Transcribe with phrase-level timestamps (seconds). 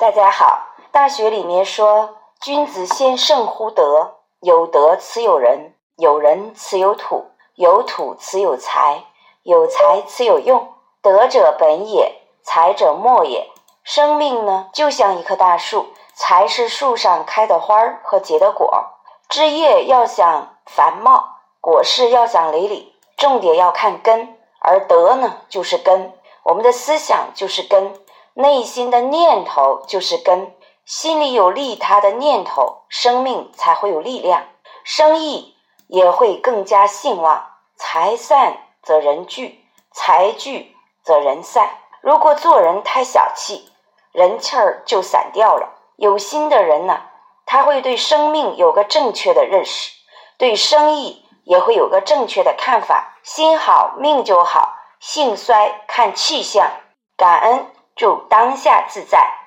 [0.00, 0.68] 大家好。
[0.92, 9.02] 大学里面说，君子先胜乎德，有德此有人，有人此有土，有土此有财，
[9.42, 10.72] 有财此有用。
[11.02, 13.50] 德者本也，才者末也。
[13.82, 18.84] 生命呢，就像一棵大树，才是树上开的花儿和结的果。
[19.28, 21.24] 枝叶要想繁茂，
[21.60, 26.12] 果实要想累累，重点要看根，而德呢，就是根。
[26.44, 27.92] 我们的思想就是根，
[28.40, 30.54] 内心的念头就是根。
[30.84, 34.46] 心里有利他的念头，生命才会有力量，
[34.84, 35.56] 生意
[35.88, 37.48] 也会更加兴旺。
[37.76, 41.68] 财散则人聚，财聚则人散。
[42.00, 43.72] 如果做人太小气，
[44.12, 45.74] 人气儿就散掉了。
[45.96, 47.00] 有心的人呢，
[47.44, 49.90] 他会对生命有个正确的认识，
[50.38, 53.18] 对生意也会有个正确的看法。
[53.24, 56.70] 心好命就好，性衰看气象。
[57.16, 57.66] 感恩，
[57.98, 59.40] 祝当下自在。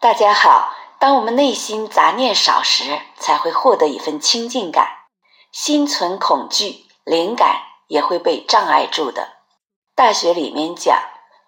[0.00, 4.86] 大家好，当我们内心杂念少时，才会获得一份清净感。
[5.50, 9.38] 心存恐惧，灵感也会被障碍住的。
[9.96, 10.96] 大学里面讲，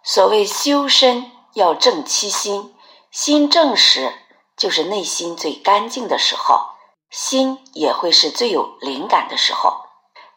[0.03, 2.75] 所谓修身要正七心，
[3.13, 4.13] 心正时
[4.57, 6.71] 就是内心最干净的时候，
[7.09, 9.87] 心也会是最有灵感的时候。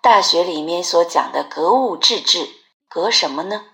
[0.03, 2.47] 大学里面所讲的格物致知，
[2.87, 3.65] 格什么呢？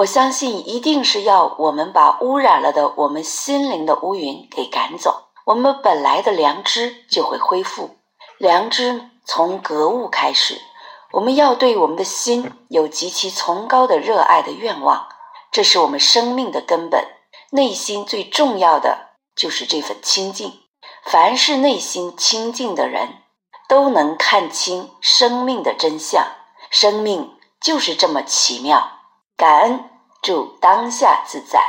[0.00, 7.98] 我相信一定是要我们把污染了的我们心灵的乌云给赶走，我们本来的良知就会恢复。
[8.38, 10.58] 良知从格物开始，
[11.12, 15.06] 我们要对我们的心有极其崇高的热爱的愿望，
[15.52, 17.06] 这是我们生命的根本。
[17.50, 20.60] 内心最重要的就是这份清净。
[21.04, 23.18] 凡是内心清净的人，
[23.68, 26.26] 都能看清生命的真相。
[26.70, 28.92] 生命就是这么奇妙。
[29.36, 29.89] 感恩，
[30.22, 31.62] 祝当下自在。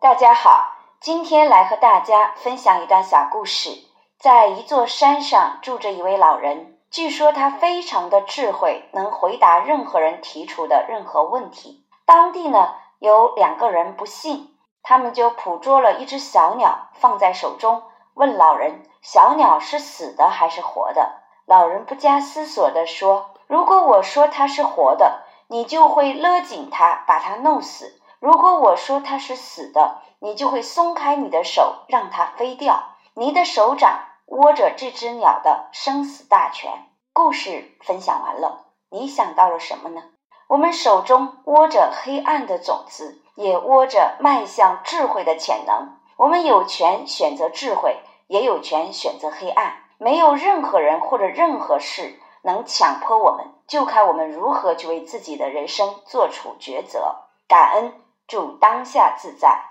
[0.00, 3.70] 大家好，今天来和大家分享一段小故事。
[4.16, 11.84] 在一座山上住着一位老人，据说他非常的智慧，能回答任何人提出的任何问题。
[12.06, 17.82] 当地呢有两个人不信，他们就捕捉了一只小鸟放在手中，
[18.14, 28.00] 问老人：“小鸟是死的还是活的？”老人不加思索地说：“如果我说它是活的。”你就会勒紧它，把它弄死。
[28.18, 32.82] 如果我说它是死的，你就会松开你的手，让它飞掉。
[33.14, 36.72] 你的手掌握着这只鸟的生死大权。
[37.12, 40.02] 故事分享完了，你想到了什么呢？
[40.48, 45.96] 我们手中握着黑暗的种子，也握着迈向智慧的潜能。
[46.16, 49.76] 我们有权选择智慧，也有权选择黑暗。
[49.98, 52.18] 没有任何人或者任何事。
[52.44, 57.22] 能强迫我们，就看我们如何去为自己的人生做出抉择。
[57.48, 57.94] 感恩，
[58.26, 59.62] 祝当下自在。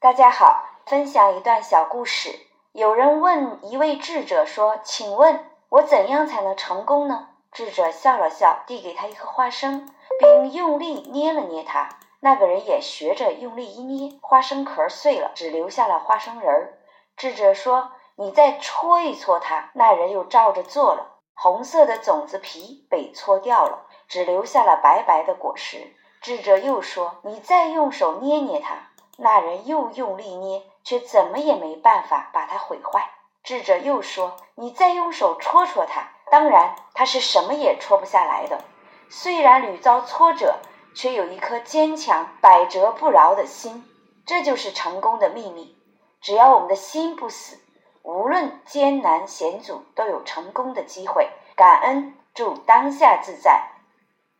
[0.00, 2.36] 大家好，分享一段小故事。
[2.72, 9.88] 有人问一位智者说：“请问，我怎样才能成功呢？”智者笑了笑，递给他一颗花生，
[10.18, 11.90] 并用力捏了捏它。
[12.18, 16.78] 那个人也学着用力一捏，花生壳碎了，只留下了花生仁儿。
[17.16, 21.13] 智者说：“你再搓一搓它。”那人又照着做了。
[21.34, 25.94] 红色的种子皮被搓掉了，只留下了白白的果实。
[26.22, 33.10] 智者又说：“你再用手捏捏它。”那人又用力捏，却怎么也没办法把它毁坏。
[33.42, 38.64] 智者又说：“你再用手戳戳它。”当然，它是什么也戳不下来的。
[39.10, 40.56] 虽然屡遭挫折，
[40.96, 43.84] 却有一颗坚强、百折不挠的心。
[44.26, 45.76] 这就是成功的秘密。
[46.20, 47.60] 只要我们的心不死。
[48.04, 51.30] 无论艰难险阻，都有成功的机会。
[51.56, 53.70] 感恩，祝当下自在。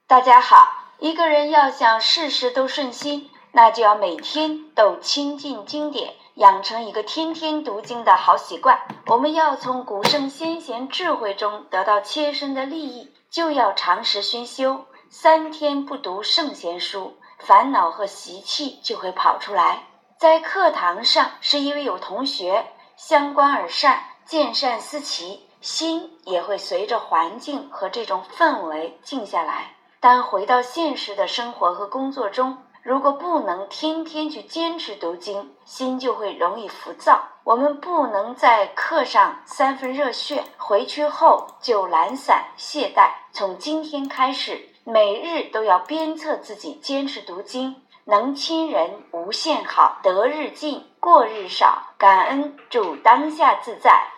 [0.07, 8.79] 大家好，一个人要想事事都顺心，那就要每天都亲近经典，养成一个天天读经的好习惯。
[9.07, 14.85] 我们要从古圣先贤智慧中得到切身的利益，就要常时熏修。
[15.09, 19.85] 三天不读圣贤书，烦恼和习气就会跑出来。
[20.19, 22.67] 在课堂上，是因为有同学。
[22.97, 29.75] 相观而善，见善思齐，心也会随着环境和这种氛围静下来。
[30.01, 37.23] 但回到现实的生活和工作中，如果不能天天去坚持读经，心就会容易浮躁。
[37.43, 43.11] 我们不能在课上三分热血，回去后就懒散懈怠。
[43.33, 47.83] 从今天开始，每日都要鞭策自己坚持读经。
[48.07, 51.84] 能亲人无限好，得日进，过日少。
[51.97, 54.09] 感恩，祝当下自在。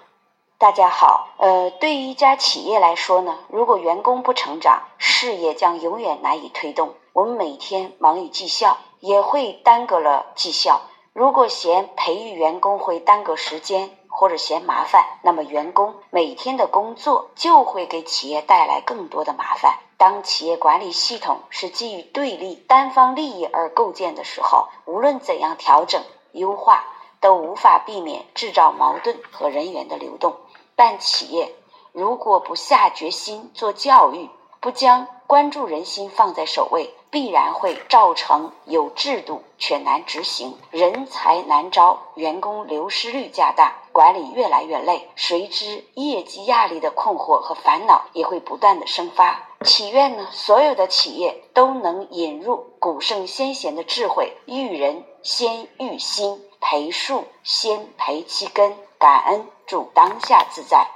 [0.57, 6.95] 大家好，呃，对于一家企业来说呢，如果员工不成长，事业将永远难以推动。
[7.13, 10.81] 我们每天忙于绩效，也会耽搁了绩效。
[11.13, 19.79] 如果嫌培育员工会耽搁时间，或者嫌麻烦，那么员工每天的工作就会给企业带来更多的麻烦。
[19.99, 26.03] 当企业管理系统是基于对立、单方利益而构建的时候，无论怎样调整、
[26.33, 26.85] 优化，
[27.27, 30.37] 都无法避免制造矛盾和人员的流动。
[30.77, 31.53] 但企业
[31.91, 34.31] 如果不下决心做教育，
[34.61, 49.49] 不将关注人心放在首位，必然会造成有制度却难执行、人才难招、员工流失率加大、管理越来越累，随之业绩压力的困惑和烦恼也会不断的生发。
[49.65, 60.87] 祈愿呢，所有的企业都能引入古圣先贤的智慧，育人先育心，培树先培其根，感恩主当下自在。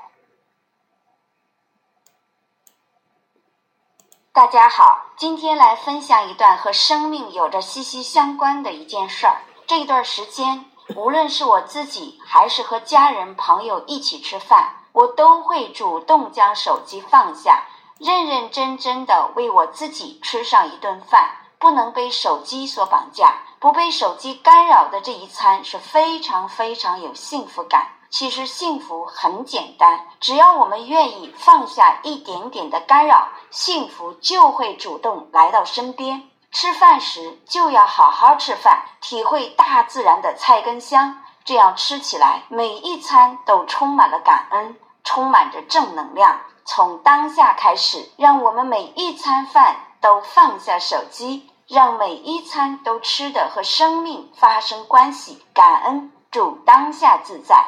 [4.35, 9.41] 大家好，今天来分享一段和生命有着息息相关的一件事儿。
[9.67, 17.65] 这段时间，无论是我自己还是和家人朋友一起吃饭，我都会主动将手机放下。
[17.99, 27.89] 认认真真的为我自己吃上一顿饭，不能被手机所绑架，不被手机干扰的这一餐是非常非常有幸福感。
[28.09, 36.30] 其实幸福很简单，只要我们愿意放下一点点的干扰，幸福就会主动来到身边。
[36.53, 46.41] 吃饭时就要好好吃饭，体会大自然的菜根香，这样吃起来每一餐都充满了感恩，充满着正能量。
[46.65, 57.65] 从当下开始，让我们每一餐饭都放下手机，让每一餐都吃的和生命发生关系，感恩，祝当下自在。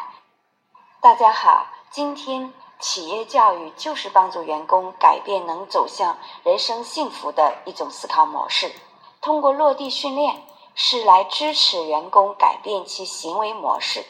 [1.00, 2.52] 大家好，今天
[2.82, 8.72] 企业教育就是帮助员工改变能走向人生幸福的一种思考模式，
[9.20, 10.42] 通过落地训练
[10.74, 14.04] 是来支持员工改变其行为模式，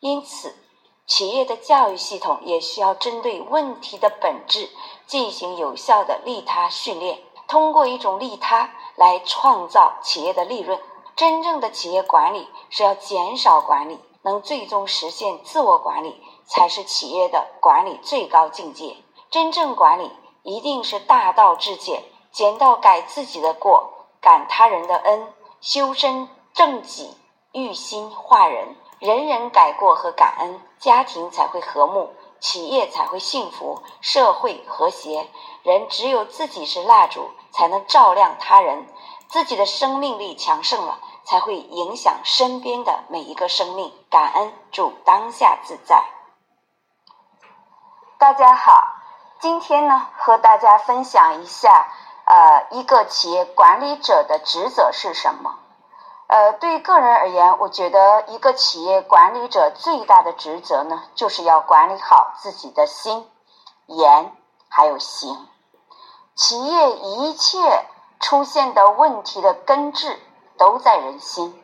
[0.00, 0.56] 因此。
[1.06, 4.70] 企业的教育系统也需要针对问题的本质
[5.06, 10.80] 进行有效的利他训练，通过一种利他来创造企业的利润。
[11.14, 18.96] 真正的企业管理是要减少管理，能最终实现自我管理，才是企业的管理最高境界。
[19.30, 20.12] 真正管理
[20.42, 27.16] 一定是大道至简，简到改自己的过，感他人的恩，修身正己，
[27.52, 28.76] 育心化人。
[29.00, 35.28] 人人改过和感恩，家庭才会和睦，企业才会幸福，社会和谐。
[35.62, 38.86] 人只有自己是蜡烛，才能照亮他人。
[39.28, 43.92] 自己的生命力强盛了，才会影响身边的每一个生命。
[44.08, 46.04] 感恩，祝当下自在。
[48.24, 48.94] 大家好，
[49.38, 51.88] 今天呢，和大家分享一下，
[52.24, 55.58] 呃，一个企业管理者的职责是什么。
[56.28, 63.30] 呃，对个人而言，我觉得一个企业管理者最大的职责呢，就是要管理好自己的心、
[63.88, 64.32] 言
[64.70, 65.46] 还有行。
[66.34, 67.58] 企业一切
[68.20, 70.18] 出现的问题的根治
[70.56, 71.62] 都在人心。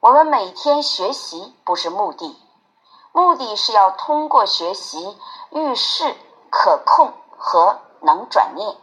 [0.00, 2.42] 我们每天学习不是目的，
[3.16, 5.16] 目的是要通过学习
[5.50, 6.16] 遇事
[6.50, 8.76] 可控和能转念。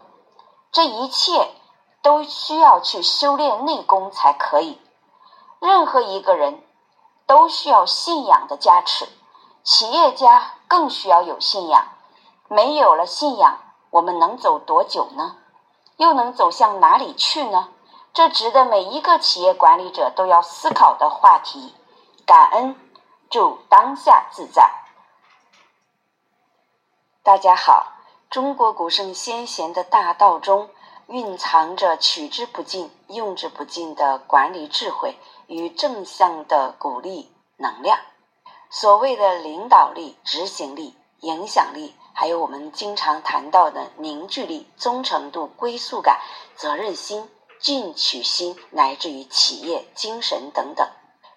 [0.71, 1.53] 这一切
[2.01, 4.79] 都需要去修炼内功才可以。
[5.59, 6.63] 任何一个人
[7.27, 9.09] 都需要信仰的加持，
[9.65, 11.89] 企业家更需要有信仰。
[12.47, 13.57] 没有了信仰，
[13.89, 15.35] 我们能走多久呢？
[15.97, 17.67] 又能走向哪里去呢？
[18.13, 21.75] 这值得每一个企业管理者都要思考的话题。
[22.25, 22.77] 感恩，
[23.31, 24.69] 祝当下自在。
[27.23, 27.93] 大家好，
[28.29, 30.69] 中国古圣先贤的大道中。
[31.07, 37.99] 蕴藏着取之不尽、用之不尽的管理智慧与正向的鼓励能量。
[38.69, 46.21] 所谓的领导力、执行力、影响力，还有我们经常谈到的凝聚力、忠诚度、归宿感、
[46.55, 50.87] 责任心、进取心，乃至于企业精神等等，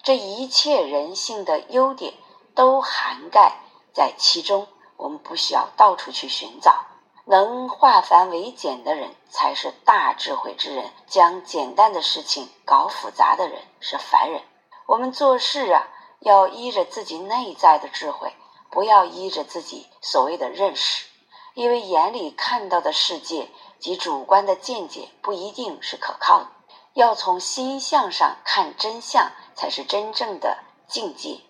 [0.04, 2.12] 这一切人性的优点
[2.54, 3.56] 都涵盖
[3.94, 4.68] 在其中。
[4.98, 6.84] 我们不需要到处去寻找。
[7.24, 14.42] 能化繁为简的人才是大智慧之人，将简单的事情搞复杂的人是凡人。
[14.86, 15.88] 我们做事啊，
[16.20, 18.34] 要依着自己内在的智慧，
[18.70, 21.06] 不要依着自己所谓的认识，
[21.54, 26.48] 因为眼里看到的世界及主观的见解不一定是可靠的。
[26.94, 31.40] 要从心向上看真相，才是真正的境界。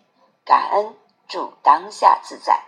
[0.43, 0.97] 感恩，
[1.29, 2.63] 祝当下自在。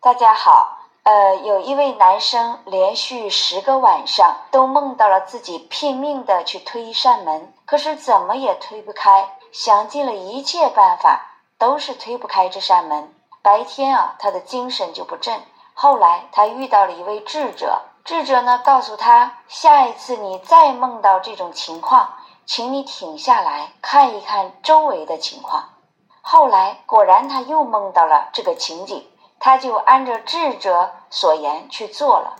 [0.00, 13.12] 大家好，呃，有一位男生连续十个晚上都梦到了自己拼命的去推一扇门，可是怎么也推不开，想尽了一切办法，都是推不开这扇门。
[13.42, 15.42] 白天啊，他的精神就不振。
[15.74, 22.14] 后来他遇到了一位智者，智者呢告诉他，下一次你再梦到这种情况，
[22.46, 25.74] 请你停下来看一看周围的情况。
[26.22, 29.06] 后来果然他又梦到了这个情景，
[29.38, 32.36] 他就按照智者所言去做了。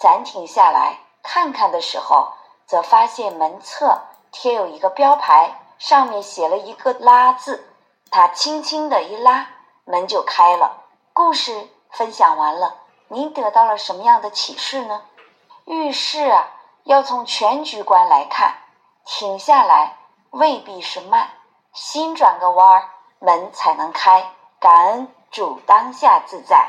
[0.00, 2.32] 暂停下来看看的时候，
[2.66, 3.96] 则发现门侧
[4.32, 7.64] 贴有一个标牌，上面写了一个“拉”字。
[8.10, 9.46] 他轻轻的一拉，
[9.84, 10.82] 门就开了。
[11.12, 11.68] 故事。
[11.90, 12.74] 分享完了，
[13.08, 15.02] 您得到了什么样的启示呢？
[15.66, 16.48] 遇事啊，
[16.84, 18.54] 要从全局观来看，
[19.04, 19.98] 停下来
[20.30, 21.30] 未必是慢，
[21.72, 24.32] 心转个弯儿，门才能开。
[24.58, 26.66] 感恩主当下自在。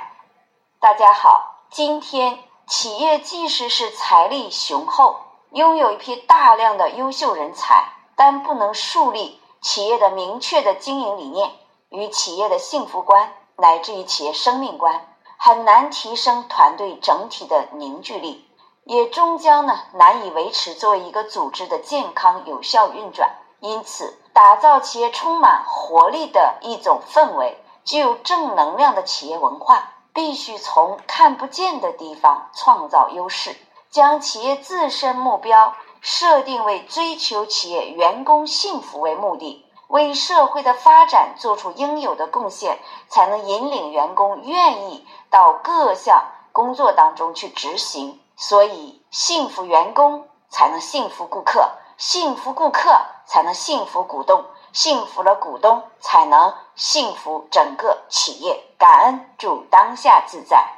[0.81, 7.85] 大家好，今天企业即使是财力雄厚，拥有一批大量的优秀人才，
[8.17, 11.53] 但不能树立企业的明确的经营理念
[11.89, 15.14] 与企业的幸福观，乃至于企业生命观。
[15.37, 18.47] 很难提升团队整体的凝聚力，
[18.83, 23.35] 也终将呢难以维持作为一个组织的健康有效运转。
[23.59, 33.55] 因此，打造企业充满活力的一种氛围，具有正能量的企业文化，必须从看不见的地方创造优势，
[33.89, 39.64] 将企业自身目标设定为追求企业员工幸福为目的。
[39.87, 48.21] 为社会的发展做出应有的贡献，才能引领员工愿意到各项工作当中去执行。
[48.35, 52.91] 所以，幸福员工才能幸福顾客，幸福顾客
[53.25, 58.61] 才能幸福股东，幸福了股东才能幸福整个企业。
[58.77, 60.75] 感恩，祝当下自在。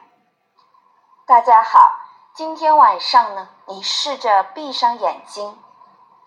[1.26, 1.80] 大家好，
[2.36, 5.58] 今天晚上呢，你试着闭上眼睛。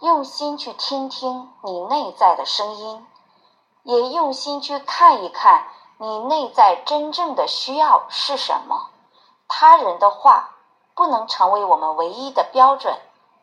[0.01, 3.07] 用心去听听你内在的声音，
[3.83, 8.89] 也用心去看一看你内在真正的需要是什么。
[9.47, 10.57] 他人的话
[10.95, 12.99] 不能成为我们唯一的标准，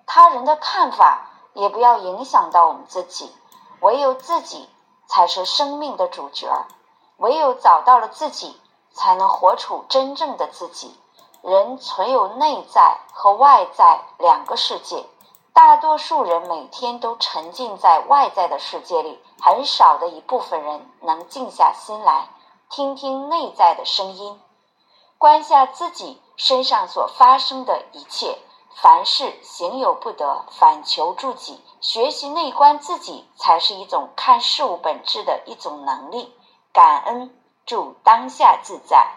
[0.08, 3.36] 他人的看法也不要影响到我们自己。
[3.82, 4.68] 唯有自己
[5.06, 6.66] 才是生命的主角，
[7.18, 8.60] 唯有找到了自己，
[8.92, 11.00] 才能活出真正的自己。
[11.44, 15.06] 人存有内在和外在两个世界。
[15.58, 22.28] 大多数人每天都沉浸在外在的世界里，很少的一部分人能静下心来
[22.70, 24.40] 听听内在的声音，
[25.18, 28.38] 观下自己身上所发生的一切。
[28.84, 31.66] 凡事行有不得，反求诸己。
[31.82, 36.38] 学习内观自己，才是一种看事物本质的一种能力。
[36.72, 37.36] 感恩，
[37.66, 39.08] 祝当下自在。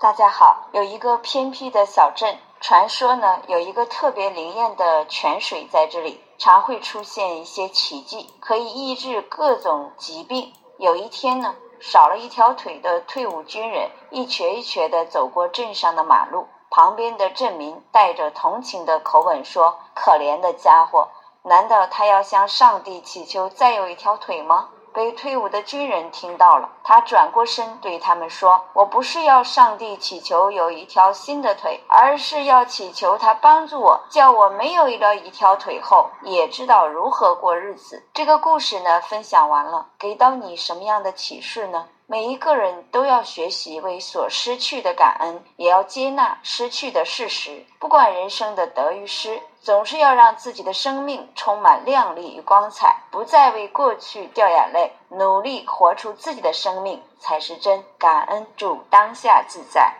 [0.00, 2.38] 大家好，有一个偏僻的小镇。
[2.60, 10.52] 传说呢，有一个特别灵验的泉水在这里，常会出现一些奇迹，可以医治各种疾病。
[10.76, 21.08] 有一天呢，少了一条腿的退伍军人一瘸一瘸地走过镇上的马路，旁边的镇民带着同情的口吻说：“可怜的家伙，
[21.44, 41.86] 难道他要向上帝祈求再有一条腿吗？”被退伍的军人听到了，他转过身对他们说：“我不是要上帝祈求有一条新的腿，而是要祈求他帮助我，叫我没有了一条腿后也知道如何过日子。”这个故事呢，分享完了，给到你什么样的启示呢？
[42.10, 47.66] 每一个人都要学习为所失去的感恩，也要接纳失去的事实。
[47.78, 57.84] 不管人生的得与失，总是要让自己的生命充满亮丽与光彩，不再为过去掉眼泪，努力活出自己的生命才是真。
[57.98, 59.92] 感恩，祝当下自在。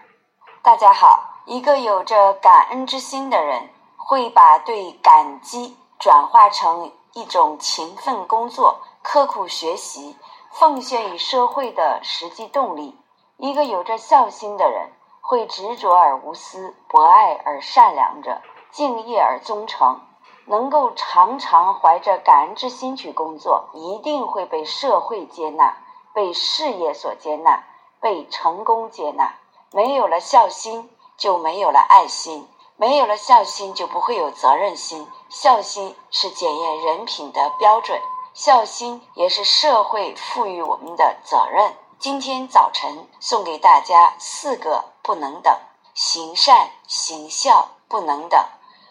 [0.62, 10.16] 大家好，一个有着感恩之心的人，会把对感激转化成一种勤奋工作、刻苦学习。
[10.50, 12.98] 奉献于社会的实际动力。
[13.36, 14.90] 一个有着孝心的人，
[15.20, 20.00] 会执着而无私，博爱而善良着，敬业而忠诚，
[20.46, 25.76] 能够常常怀着感恩之心去工作，一定会被社会接纳，
[26.12, 27.62] 被事业所接纳，
[28.00, 29.34] 被成功接纳。
[29.70, 35.06] 没有了孝心，就没有了爱心；没有了孝心，就不会有责任心。
[35.28, 38.00] 孝心是检验人品的标准。
[38.38, 41.74] 孝心也是社会赋予我们的责任。
[41.98, 45.58] 今天早晨送给大家四个不能等：
[45.92, 48.44] 行善、行孝不能等；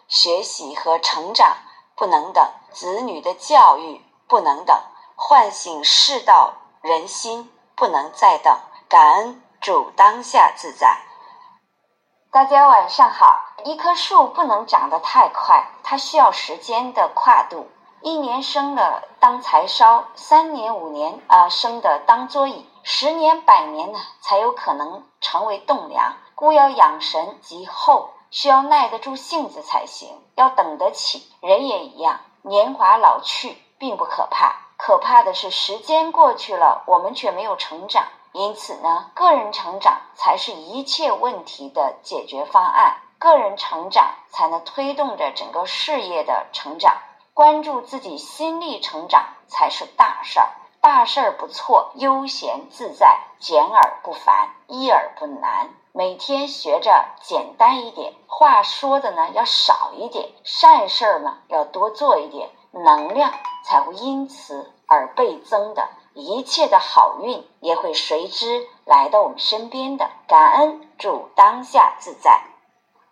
[0.10, 1.56] 学习和成长
[1.96, 4.76] 不能等；子女的教育不能等；
[5.16, 8.54] 唤醒世道人心不能再等；
[8.90, 10.98] 感恩主当下自在。
[12.34, 13.46] 大家晚上好。
[13.64, 17.70] 一棵树不能长得太快，它需要时间的跨度。
[18.02, 26.16] 一年生的当柴烧，三年五年啊生的当桌椅，十年百年呢才有可能成为栋梁。
[26.36, 31.32] 故要养神及厚，需要耐得住性子才行，要等得起。
[31.42, 38.06] 人也一样，年华老去并不可怕，可怕的是时间过去了，我们却没有成长。
[38.34, 42.98] 因此呢，个人成长才是一切问题的解决方案。
[43.18, 46.96] 个人成长才能推动着整个事业的成长。
[47.38, 50.50] 关注自己心力成长才是大事儿。
[50.82, 55.70] 大事儿不错，悠闲自在，简而不繁，一而不难。
[55.92, 63.32] 每天学着简单一点，话说的呢要少一点，善事儿呢要多做一点，能量
[63.64, 65.90] 才会因此而倍增的。
[66.16, 70.10] 一切的好运也会随之来到我们身边的。
[70.28, 72.42] 感恩祝当下自在。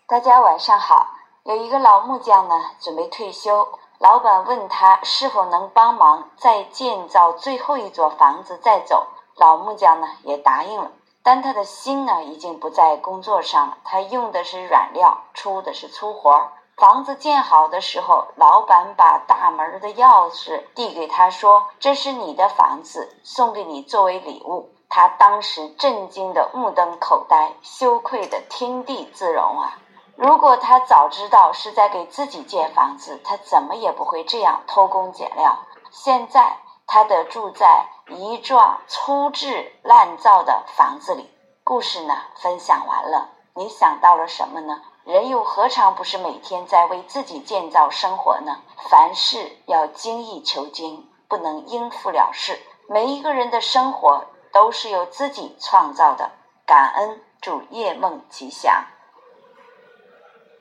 [0.08, 1.12] 大家晚上好。
[1.44, 9.08] 有一个老木匠呢，准备退休，老板问他是否能帮忙再建造最后一座房子再走。
[9.38, 10.92] 老木匠呢也答应了，
[11.24, 16.50] 但他的心呢已经不在工作上了，他用的是软料，出的是粗活。
[16.78, 29.78] 房子建好的时候，老板把大门的钥匙递给他，说：“这是你的房子，送给你作为礼物。”他当时震惊的目瞪口呆，羞愧的天地自容啊！
[30.16, 35.58] 如果他早知道是在给自己建房子，他怎么也不会这样偷工减料。
[35.92, 36.58] 现在
[36.88, 41.30] 他得住在一幢粗制滥造的房子里。
[41.64, 44.82] 故事呢，分享完了，你想到了什么呢？
[45.04, 48.58] 人又何尝不是每天在为自己建造生活呢？
[48.90, 52.60] 凡事要精益求精，不能应付了事。
[52.88, 56.32] 每一个人的生活都是由自己创造的。
[56.66, 58.86] 感恩，祝夜梦吉祥。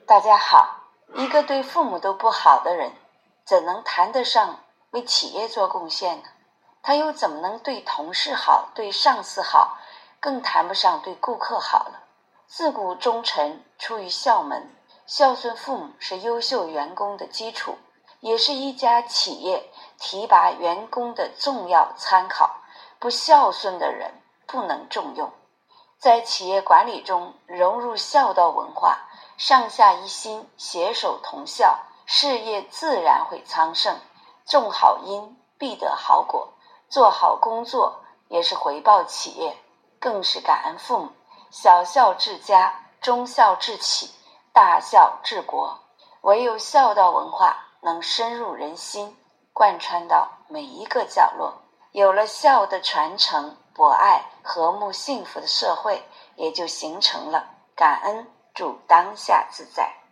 [0.07, 0.81] 大家好，
[1.15, 2.91] 一个对父母都不好的人，
[3.43, 4.59] 怎能谈得上
[4.91, 6.25] 为企业做贡献呢？
[6.83, 9.79] 他又怎么能对同事好、对上司好，
[10.19, 12.03] 更谈不上对顾客好了？
[12.45, 14.75] 自古忠臣出于孝门，
[15.07, 17.75] 孝顺父母是优秀员工的基础，
[18.19, 22.57] 也是一家企业提拔员工的重要参考。
[22.99, 24.13] 不孝顺的人
[24.45, 25.31] 不能重用。
[26.05, 28.99] 在企业管理中融入孝道文化，
[29.37, 33.97] 上下一心，携手同孝，事业自然会昌盛。
[34.45, 36.47] 种好因，必得好果。
[36.89, 39.57] 做好工作，也是回报企业，
[39.99, 41.09] 更是感恩父母。
[41.49, 44.11] 小孝治家，中孝治企，
[44.53, 45.75] 大孝治国。
[46.21, 49.17] 唯有孝道文化能深入人心，
[49.53, 51.51] 贯穿到每一个角落。
[51.93, 56.01] 有了孝的传承，博爱、和睦、幸福的社会
[56.37, 57.45] 也就形成了。
[57.75, 60.04] 感恩，祝当下自在。